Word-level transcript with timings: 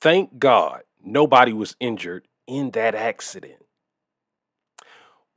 Thank 0.00 0.38
God 0.38 0.84
nobody 1.04 1.52
was 1.52 1.76
injured 1.78 2.26
in 2.46 2.70
that 2.70 2.94
accident. 2.94 3.66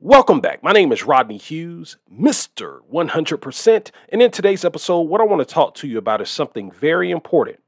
Welcome 0.00 0.40
back. 0.40 0.62
My 0.62 0.72
name 0.72 0.90
is 0.90 1.04
Rodney 1.04 1.36
Hughes, 1.36 1.98
Mr. 2.10 2.78
100%. 2.90 3.90
And 4.08 4.22
in 4.22 4.30
today's 4.30 4.64
episode, 4.64 5.02
what 5.02 5.20
I 5.20 5.24
want 5.24 5.46
to 5.46 5.54
talk 5.54 5.74
to 5.76 5.86
you 5.86 5.98
about 5.98 6.22
is 6.22 6.30
something 6.30 6.70
very 6.70 7.10
important. 7.10 7.58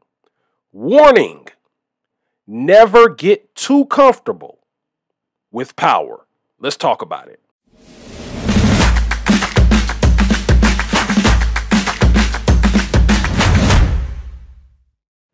Warning 0.72 1.48
never 2.46 3.10
get 3.10 3.54
too 3.54 3.84
comfortable 3.84 4.60
with 5.50 5.76
power. 5.76 6.26
Let's 6.58 6.78
talk 6.78 7.02
about 7.02 7.28
it. 7.28 7.42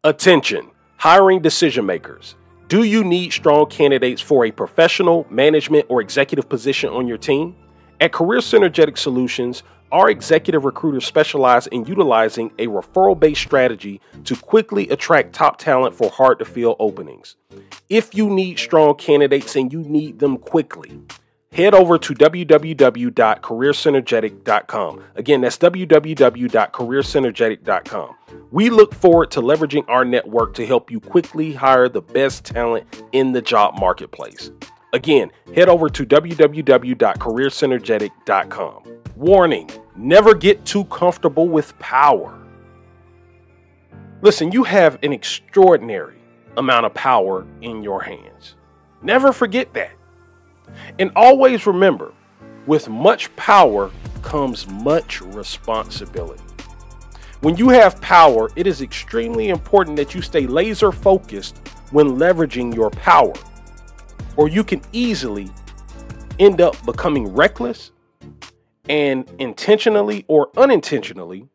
Attention 0.03 0.72
Hiring 1.03 1.43
decision 1.43 1.85
makers. 1.85 2.37
Do 2.69 2.85
you 2.85 3.03
need 3.03 3.33
strong 3.33 3.67
candidates 3.67 4.23
for 4.23 4.47
a 4.47 4.53
professional, 4.53 5.27
management, 5.31 5.87
or 5.89 6.01
executive 6.01 6.49
position 6.49 6.91
on 6.91 7.09
your 7.09 7.19
team? 7.19 7.57
At 8.01 8.13
Career 8.13 8.39
Synergetic 8.39 8.97
Solutions, 8.97 9.65
our 9.91 10.09
executive 10.09 10.65
recruiters 10.65 11.05
specialize 11.05 11.67
in 11.67 11.87
utilizing 11.87 12.53
a 12.57 12.69
referral 12.69 13.19
based 13.19 13.41
strategy 13.41 14.01
to 14.23 14.37
quickly 14.37 14.89
attract 14.91 15.33
top 15.33 15.59
talent 15.59 15.97
for 15.97 16.09
hard 16.09 16.39
to 16.39 16.45
fill 16.45 16.77
openings. 16.79 17.35
If 17.89 18.15
you 18.15 18.31
need 18.31 18.61
strong 18.61 18.95
candidates 18.95 19.57
and 19.57 19.73
you 19.73 19.81
need 19.81 20.21
them 20.21 20.39
quickly, 20.39 21.01
head 21.53 21.75
over 21.75 21.99
to 21.99 22.15
www.careersynergetic.com. 22.15 25.05
Again, 25.15 25.43
that's 25.43 25.59
www.careersynergetic.com. 25.59 28.15
We 28.51 28.71
look 28.71 28.95
forward 28.95 29.31
to 29.33 29.41
leveraging 29.41 29.85
our 29.89 30.05
network 30.05 30.55
to 30.55 30.65
help 30.67 30.91
you 30.91 30.99
quickly 31.01 31.53
hire 31.53 31.89
the 31.89 32.03
best 32.03 32.45
talent 32.45 33.03
in 33.13 33.31
the 33.33 33.43
job 33.43 33.79
marketplace. 33.79 34.51
Again, 34.93 35.31
head 35.55 35.69
over 35.69 35.89
to 35.89 36.05
www.careersynergetic.com. 36.05 38.83
Warning 39.17 39.71
never 39.97 40.35
get 40.35 40.65
too 40.65 40.85
comfortable 40.85 41.49
with 41.49 41.77
power. 41.79 42.39
Listen, 44.23 44.53
you 44.53 44.65
have 44.65 44.99
an 45.03 45.13
extraordinary 45.13 46.17
amount 46.57 46.87
of 46.87 46.95
power 46.95 47.47
in 47.61 47.83
your 47.83 48.03
hands. 48.03 48.55
Never 49.03 49.33
forget 49.33 49.75
that. 49.75 49.93
And 50.99 51.11
always 51.17 51.67
remember 51.67 52.13
with 52.67 52.89
much 52.89 53.35
power 53.37 53.91
comes 54.23 54.69
much 54.69 55.21
responsibility. 55.21 56.43
When 57.41 57.57
you 57.57 57.71
have 57.71 58.01
power, 58.01 58.51
it 58.55 58.67
is 58.67 58.83
extremely 58.83 59.49
important 59.49 59.97
that 59.97 60.15
you 60.15 60.23
stay 60.23 60.47
laser 60.47 60.93
focused 60.93 61.61
when 61.91 62.17
leveraging 62.17 62.75
your 62.75 62.91
power, 62.91 63.33
or 64.37 64.49
you 64.49 64.63
can 64.63 64.81
easily 64.93 65.51
end 66.39 66.61
up 66.61 66.81
becoming 66.87 67.35
reckless 67.35 67.91
and 68.89 69.29
intentionally 69.39 70.25
or 70.29 70.51
unintentionally 70.57 71.49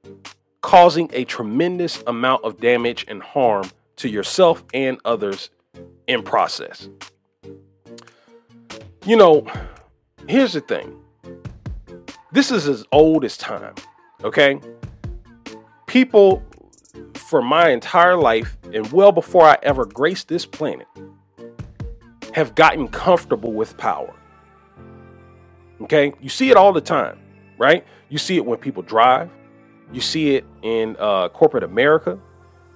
causing 0.62 1.10
a 1.14 1.24
tremendous 1.24 2.04
amount 2.08 2.44
of 2.44 2.60
damage 2.60 3.06
and 3.08 3.24
harm 3.24 3.70
to 3.96 4.10
yourself 4.10 4.64
and 4.74 5.00
others 5.06 5.50
in 6.08 6.22
process. 6.22 6.90
You 9.08 9.16
know, 9.16 9.48
here's 10.28 10.52
the 10.52 10.60
thing. 10.60 10.94
This 12.34 12.52
is 12.52 12.68
as 12.68 12.84
old 12.92 13.24
as 13.24 13.38
time, 13.38 13.74
okay? 14.22 14.60
People 15.86 16.44
for 17.14 17.42
my 17.42 17.70
entire 17.70 18.18
life 18.18 18.58
and 18.74 18.92
well 18.92 19.14
before 19.14 19.46
I 19.46 19.58
ever 19.64 19.86
graced 19.86 20.28
this 20.28 20.46
planet 20.46 20.88
have 22.34 22.54
gotten 22.54 22.90
comfortable 22.90 23.54
with 23.54 23.78
power. 23.78 24.14
Okay? 25.84 26.12
You 26.20 26.28
see 26.28 26.50
it 26.50 26.58
all 26.58 26.74
the 26.74 26.82
time, 26.82 27.18
right? 27.58 27.86
You 28.10 28.18
see 28.18 28.36
it 28.36 28.46
when 28.46 28.60
people 28.60 28.84
drive. 28.84 29.30
You 29.94 30.02
see 30.02 30.36
it 30.36 30.44
in 30.64 30.98
uh, 31.00 31.30
corporate 31.30 31.64
America. 31.64 32.20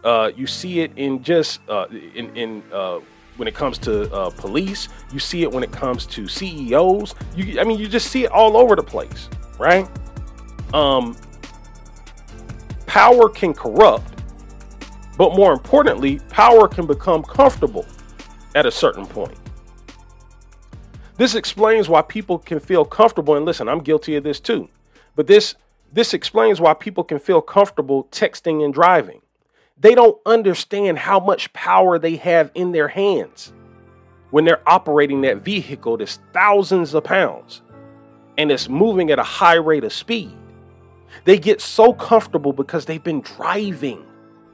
Uh, 0.01 0.31
you 0.33 0.47
see 0.47 0.79
it 0.79 0.93
in 0.95 1.23
just 1.23 1.59
uh, 1.67 1.87
in 1.89 2.33
in 2.37 2.63
uh, 2.71 3.01
when 3.37 3.47
it 3.47 3.55
comes 3.55 3.77
to 3.79 4.11
uh, 4.13 4.29
police. 4.31 4.89
You 5.11 5.19
see 5.19 5.43
it 5.43 5.51
when 5.51 5.63
it 5.63 5.71
comes 5.71 6.05
to 6.07 6.27
CEOs. 6.27 7.15
You, 7.35 7.59
I 7.59 7.63
mean, 7.63 7.79
you 7.79 7.87
just 7.87 8.11
see 8.11 8.25
it 8.25 8.31
all 8.31 8.57
over 8.57 8.75
the 8.75 8.83
place, 8.83 9.29
right? 9.59 9.89
Um, 10.73 11.17
power 12.85 13.29
can 13.29 13.53
corrupt, 13.53 14.21
but 15.17 15.35
more 15.35 15.53
importantly, 15.53 16.19
power 16.29 16.67
can 16.67 16.85
become 16.85 17.23
comfortable 17.23 17.85
at 18.55 18.65
a 18.65 18.71
certain 18.71 19.05
point. 19.05 19.37
This 21.17 21.35
explains 21.35 21.87
why 21.87 22.01
people 22.01 22.39
can 22.39 22.59
feel 22.59 22.83
comfortable. 22.83 23.35
And 23.35 23.45
listen, 23.45 23.69
I'm 23.69 23.79
guilty 23.79 24.15
of 24.15 24.23
this 24.23 24.39
too. 24.39 24.69
But 25.15 25.27
this 25.27 25.55
this 25.93 26.13
explains 26.13 26.61
why 26.61 26.73
people 26.73 27.03
can 27.03 27.19
feel 27.19 27.41
comfortable 27.41 28.05
texting 28.05 28.63
and 28.63 28.73
driving. 28.73 29.21
They 29.81 29.95
don't 29.95 30.19
understand 30.27 30.99
how 30.99 31.19
much 31.19 31.51
power 31.53 31.97
they 31.97 32.15
have 32.17 32.51
in 32.53 32.71
their 32.71 32.87
hands 32.87 33.51
when 34.29 34.45
they're 34.45 34.61
operating 34.69 35.21
that 35.21 35.37
vehicle 35.37 35.97
that's 35.97 36.19
thousands 36.33 36.93
of 36.93 37.03
pounds 37.03 37.63
and 38.37 38.51
it's 38.51 38.69
moving 38.69 39.09
at 39.09 39.17
a 39.17 39.23
high 39.23 39.55
rate 39.55 39.83
of 39.83 39.91
speed. 39.91 40.37
They 41.25 41.39
get 41.39 41.61
so 41.61 41.93
comfortable 41.93 42.53
because 42.53 42.85
they've 42.85 43.03
been 43.03 43.21
driving 43.21 44.05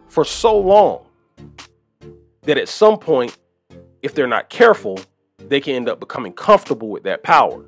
for 0.08 0.24
so 0.24 0.58
long 0.58 1.06
that 2.44 2.58
at 2.58 2.70
some 2.70 2.98
point, 2.98 3.38
if 4.02 4.16
they're 4.16 4.28
not 4.28 4.50
careful, 4.50 4.98
they 5.40 5.60
can 5.60 5.76
end 5.76 5.90
up 5.90 6.00
becoming 6.00 6.32
comfortable 6.32 6.88
with 6.88 7.04
that 7.04 7.24
power. 7.24 7.66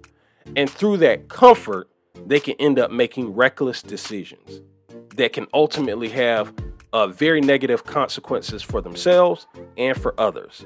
And 0.56 0.70
through 0.70 0.98
that 0.98 1.28
comfort, 1.28 1.90
they 2.26 2.40
can 2.40 2.56
end 2.58 2.80
up 2.80 2.90
making 2.90 3.36
reckless 3.36 3.82
decisions 3.82 4.62
that 5.18 5.34
can 5.34 5.46
ultimately 5.54 6.08
have 6.10 6.54
uh, 6.94 7.08
very 7.08 7.42
negative 7.42 7.86
consequences 7.86 8.62
for 8.62 8.82
themselves 8.82 9.48
and 9.78 10.00
for 10.00 10.20
others. 10.20 10.66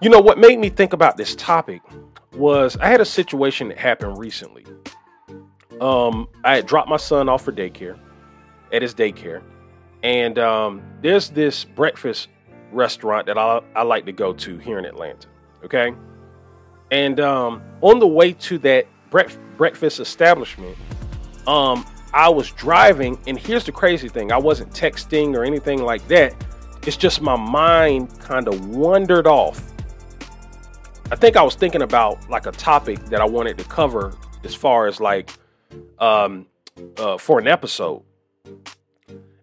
You 0.00 0.10
know, 0.10 0.20
what 0.20 0.38
made 0.38 0.58
me 0.58 0.68
think 0.68 0.92
about 0.92 1.16
this 1.16 1.34
topic 1.34 1.82
was 2.34 2.76
I 2.76 2.88
had 2.88 3.00
a 3.00 3.04
situation 3.04 3.68
that 3.68 3.78
happened 3.78 4.18
recently. 4.18 4.64
Um, 5.80 6.28
I 6.44 6.56
had 6.56 6.66
dropped 6.66 6.88
my 6.88 6.96
son 6.96 7.28
off 7.28 7.44
for 7.44 7.52
daycare 7.52 7.98
at 8.72 8.82
his 8.82 8.94
daycare, 8.94 9.42
and 10.02 10.38
um, 10.38 10.82
there's 11.02 11.30
this 11.30 11.64
breakfast 11.64 12.28
restaurant 12.72 13.26
that 13.26 13.38
I, 13.38 13.60
I 13.74 13.82
like 13.82 14.06
to 14.06 14.12
go 14.12 14.32
to 14.34 14.58
here 14.58 14.78
in 14.78 14.84
Atlanta. 14.84 15.28
Okay. 15.64 15.92
And 16.90 17.20
um, 17.20 17.62
on 17.80 17.98
the 17.98 18.06
way 18.06 18.32
to 18.32 18.58
that 18.58 18.86
breakfast 19.10 20.00
establishment, 20.00 20.76
um, 21.46 21.84
I 22.18 22.28
was 22.28 22.50
driving, 22.50 23.16
and 23.28 23.38
here's 23.38 23.62
the 23.62 23.70
crazy 23.70 24.08
thing 24.08 24.32
I 24.32 24.38
wasn't 24.38 24.72
texting 24.72 25.36
or 25.36 25.44
anything 25.44 25.84
like 25.84 26.04
that. 26.08 26.34
It's 26.84 26.96
just 26.96 27.22
my 27.22 27.36
mind 27.36 28.18
kind 28.18 28.48
of 28.48 28.70
wandered 28.70 29.28
off. 29.28 29.72
I 31.12 31.14
think 31.14 31.36
I 31.36 31.42
was 31.42 31.54
thinking 31.54 31.82
about 31.82 32.28
like 32.28 32.46
a 32.46 32.50
topic 32.50 32.98
that 33.04 33.20
I 33.20 33.24
wanted 33.24 33.56
to 33.58 33.64
cover 33.64 34.16
as 34.42 34.52
far 34.52 34.88
as 34.88 34.98
like 34.98 35.30
um, 36.00 36.46
uh, 36.96 37.18
for 37.18 37.38
an 37.38 37.46
episode. 37.46 38.02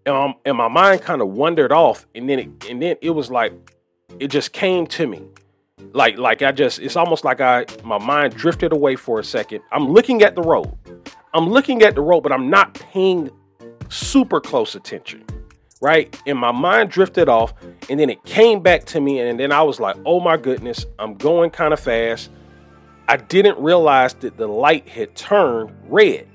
And, 0.06 0.36
and 0.45 0.57
my 0.57 0.68
mind 0.68 1.01
kind 1.01 1.22
of 1.22 1.30
wandered 1.30 1.72
off, 1.72 2.06
and 2.13 2.30
then 2.30 2.39
it, 2.39 2.69
and 2.69 2.81
then 2.81 2.98
it 3.01 3.12
was 3.12 3.31
like 3.31 3.54
it 4.19 4.27
just 4.27 4.51
came 4.51 4.86
to 4.88 5.07
me 5.07 5.22
like 5.94 6.18
like 6.18 6.42
I 6.42 6.51
just 6.51 6.80
it's 6.80 6.98
almost 6.98 7.24
like 7.24 7.39
I 7.39 7.66
my 7.86 7.98
mind 7.98 8.36
drifted 8.36 8.74
away 8.74 8.98
for 8.98 9.19
a 9.22 9.24
second. 9.24 9.62
I'm 9.72 9.88
looking 9.88 10.24
at 10.24 10.36
the 10.36 10.42
road. 10.42 10.77
I'm 11.36 11.50
looking 11.50 11.82
at 11.82 11.96
the 11.96 12.02
road, 12.02 12.22
but 12.22 12.32
I'm 12.32 12.50
not 12.50 12.74
paying 12.76 13.30
super 13.90 14.40
close 14.40 14.74
attention. 14.74 15.26
Right? 15.82 16.20
And 16.26 16.40
my 16.40 16.54
mind 16.54 16.90
drifted 16.90 17.28
off 17.28 17.54
and 17.90 18.00
then 18.00 18.10
it 18.10 18.24
came 18.24 18.62
back 18.62 18.86
to 18.86 19.02
me 19.02 19.20
and 19.20 19.38
then 19.38 19.52
I 19.52 19.62
was 19.62 19.80
like, 19.80 19.98
"Oh 20.06 20.22
my 20.22 20.38
goodness, 20.38 20.86
I'm 20.98 21.16
going 21.16 21.52
kind 21.52 21.74
of 21.74 21.80
fast." 21.80 22.32
I 23.10 23.18
didn't 23.18 23.60
realize 23.60 24.14
that 24.16 24.38
the 24.38 24.48
light 24.48 24.88
had 24.88 25.14
turned 25.16 25.76
red. 25.88 26.28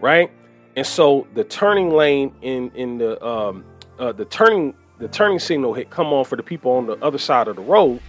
Right? 0.00 0.32
And 0.74 0.86
so 0.86 1.26
the 1.34 1.44
turning 1.44 1.90
lane 1.90 2.34
in 2.40 2.70
in 2.74 2.96
the 2.96 3.24
um 3.24 3.64
uh, 3.98 4.12
the 4.12 4.24
turning 4.24 4.74
the 4.98 5.08
turning 5.08 5.38
signal 5.38 5.74
had 5.74 5.90
come 5.90 6.06
on 6.14 6.24
for 6.24 6.36
the 6.36 6.42
people 6.42 6.72
on 6.72 6.86
the 6.86 6.96
other 7.04 7.18
side 7.18 7.48
of 7.48 7.56
the 7.56 7.62
road 7.62 8.00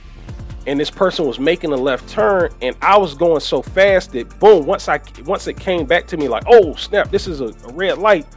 and 0.68 0.80
this 0.80 0.92
person 0.92 1.26
was 1.26 1.40
making 1.40 1.72
a 1.72 1.76
left 1.76 2.08
turn 2.08 2.52
and 2.62 2.76
I 2.82 2.98
was 2.98 3.16
going 3.16 3.40
so 3.40 3.62
fast 3.62 4.12
that 4.12 4.40
boom 4.40 4.66
once 4.66 4.88
I 4.88 5.00
once 5.26 5.48
it 5.48 5.58
came 5.58 5.86
back 5.86 6.06
to 6.08 6.18
me 6.18 6.28
like 6.28 6.44
oh 6.48 6.76
snap 6.76 7.10
this 7.10 7.28
is 7.28 7.42
a, 7.42 7.48
a 7.48 7.74
red 7.74 7.98
light 7.98 8.28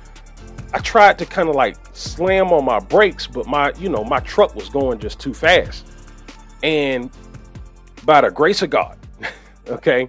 I 0.73 0.79
tried 0.79 1.19
to 1.19 1.27
kind 1.27 1.49
of 1.49 1.55
like 1.55 1.77
slam 1.93 2.53
on 2.53 2.65
my 2.65 2.79
brakes 2.79 3.27
but 3.27 3.47
my 3.47 3.73
you 3.79 3.88
know 3.88 4.05
my 4.05 4.21
truck 4.21 4.55
was 4.55 4.69
going 4.69 4.99
just 4.99 5.21
too 5.21 5.35
fast 5.35 5.87
and 6.62 7.11
by 8.05 8.21
the 8.21 8.31
grace 8.31 8.62
of 8.62 8.71
God, 8.71 8.99
okay, 9.69 10.09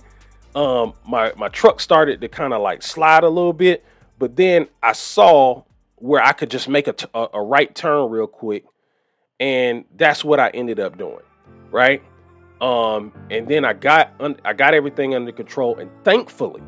um, 0.56 0.94
my 1.08 1.34
my 1.38 1.50
truck 1.50 1.80
started 1.80 2.22
to 2.22 2.28
kind 2.28 2.54
of 2.54 2.62
like 2.62 2.82
slide 2.82 3.24
a 3.24 3.30
little 3.30 3.54
bit, 3.54 3.86
but 4.20 4.36
then 4.36 4.68
I 4.82 4.94
saw 4.94 5.64
where 5.96 6.22
I 6.22 6.32
could 6.32 6.50
just 6.50 6.68
make 6.68 6.88
a, 6.88 6.94
t- 6.94 7.06
a, 7.14 7.28
a 7.34 7.42
right 7.42 7.74
turn 7.74 8.10
real 8.10 8.28
quick, 8.28 8.66
and 9.40 9.86
that's 9.96 10.24
what 10.24 10.40
I 10.40 10.50
ended 10.50 10.80
up 10.80 10.98
doing, 10.98 11.24
right? 11.70 12.02
Um, 12.62 13.12
and 13.32 13.48
then 13.48 13.66
I 13.66 13.74
got 13.74 14.14
I 14.46 14.54
got 14.54 14.74
everything 14.76 15.16
under 15.16 15.32
control, 15.32 15.78
and 15.78 15.90
thankfully, 16.04 16.62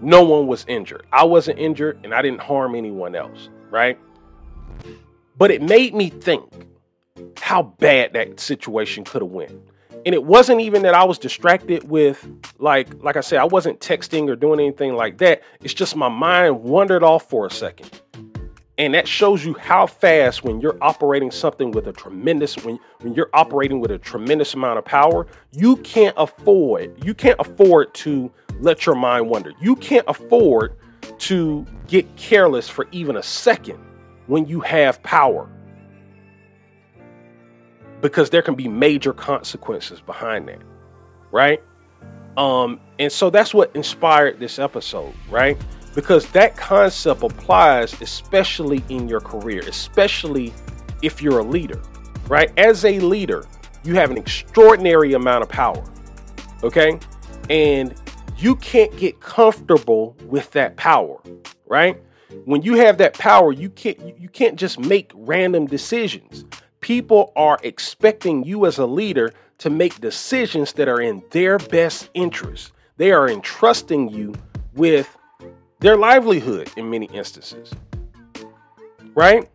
no 0.00 0.24
one 0.24 0.46
was 0.46 0.64
injured. 0.68 1.06
I 1.12 1.24
wasn't 1.24 1.58
injured, 1.58 2.00
and 2.02 2.14
I 2.14 2.22
didn't 2.22 2.40
harm 2.40 2.74
anyone 2.74 3.14
else, 3.14 3.50
right? 3.70 3.98
But 5.36 5.50
it 5.50 5.60
made 5.60 5.94
me 5.94 6.08
think 6.08 6.50
how 7.38 7.62
bad 7.62 8.14
that 8.14 8.40
situation 8.40 9.04
could 9.04 9.22
have 9.22 9.30
went. 9.30 9.52
And 10.04 10.14
it 10.14 10.24
wasn't 10.24 10.60
even 10.60 10.82
that 10.82 10.94
I 10.94 11.04
was 11.04 11.18
distracted 11.18 11.88
with 11.88 12.26
like 12.58 12.88
like 13.02 13.16
I 13.16 13.20
said 13.20 13.38
I 13.38 13.44
wasn't 13.44 13.80
texting 13.80 14.30
or 14.30 14.36
doing 14.36 14.60
anything 14.60 14.94
like 14.94 15.18
that. 15.18 15.42
It's 15.62 15.74
just 15.74 15.94
my 15.94 16.08
mind 16.08 16.62
wandered 16.62 17.02
off 17.02 17.28
for 17.28 17.44
a 17.46 17.50
second. 17.50 18.00
And 18.78 18.92
that 18.92 19.08
shows 19.08 19.44
you 19.44 19.54
how 19.54 19.86
fast 19.86 20.44
when 20.44 20.60
you're 20.60 20.76
operating 20.82 21.30
something 21.30 21.70
with 21.70 21.86
a 21.86 21.92
tremendous 21.92 22.56
when 22.58 22.78
when 23.00 23.14
you're 23.14 23.30
operating 23.32 23.80
with 23.80 23.90
a 23.90 23.98
tremendous 23.98 24.52
amount 24.52 24.78
of 24.78 24.84
power, 24.84 25.26
you 25.52 25.76
can't 25.78 26.14
afford 26.18 27.02
you 27.04 27.14
can't 27.14 27.40
afford 27.40 27.94
to 27.94 28.30
let 28.60 28.84
your 28.84 28.94
mind 28.94 29.28
wander. 29.28 29.52
You 29.60 29.76
can't 29.76 30.04
afford 30.08 30.76
to 31.18 31.66
get 31.86 32.16
careless 32.16 32.68
for 32.68 32.86
even 32.92 33.16
a 33.16 33.22
second 33.22 33.78
when 34.26 34.46
you 34.46 34.60
have 34.60 35.02
power 35.02 35.48
because 38.00 38.30
there 38.30 38.42
can 38.42 38.54
be 38.54 38.68
major 38.68 39.12
consequences 39.12 40.00
behind 40.00 40.48
that, 40.48 40.62
right? 41.32 41.62
Um, 42.36 42.80
and 42.98 43.10
so 43.10 43.30
that's 43.30 43.54
what 43.54 43.74
inspired 43.74 44.38
this 44.38 44.58
episode, 44.58 45.14
right? 45.30 45.56
Because 45.96 46.28
that 46.28 46.56
concept 46.56 47.24
applies 47.24 48.00
especially 48.00 48.84
in 48.88 49.08
your 49.08 49.18
career, 49.18 49.62
especially 49.66 50.54
if 51.02 51.20
you're 51.20 51.40
a 51.40 51.44
leader, 51.44 51.82
right? 52.28 52.56
As 52.56 52.84
a 52.84 53.00
leader, 53.00 53.44
you 53.82 53.94
have 53.94 54.12
an 54.12 54.16
extraordinary 54.16 55.14
amount 55.14 55.42
of 55.42 55.48
power, 55.48 55.82
okay? 56.62 57.00
And 57.50 57.92
you 58.36 58.54
can't 58.54 58.96
get 58.96 59.18
comfortable 59.18 60.16
with 60.26 60.52
that 60.52 60.76
power, 60.76 61.20
right? 61.66 62.00
When 62.44 62.62
you 62.62 62.74
have 62.74 62.98
that 62.98 63.14
power, 63.14 63.50
you 63.50 63.70
can't 63.70 63.98
you 64.20 64.28
can't 64.28 64.56
just 64.56 64.78
make 64.78 65.10
random 65.14 65.66
decisions 65.66 66.44
people 66.86 67.32
are 67.34 67.58
expecting 67.64 68.44
you 68.44 68.64
as 68.64 68.78
a 68.78 68.86
leader 68.86 69.32
to 69.58 69.68
make 69.68 70.00
decisions 70.00 70.72
that 70.74 70.86
are 70.86 71.00
in 71.00 71.20
their 71.32 71.58
best 71.58 72.08
interest. 72.14 72.70
They 72.96 73.10
are 73.10 73.28
entrusting 73.28 74.08
you 74.08 74.34
with 74.74 75.18
their 75.80 75.96
livelihood 75.96 76.70
in 76.76 76.90
many 76.90 77.06
instances. 77.06 77.72
Right? 79.14 79.48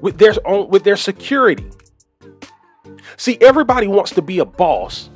With 0.00 0.18
their 0.18 0.34
own 0.44 0.68
with 0.68 0.84
their 0.84 0.96
security. 0.96 1.70
See, 3.16 3.38
everybody 3.40 3.86
wants 3.86 4.12
to 4.12 4.22
be 4.22 4.38
a 4.40 4.44
boss 4.44 5.10